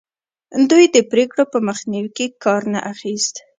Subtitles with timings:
[0.69, 3.35] دوی د پرېکړو په مخنیوي کې کار نه اخیست.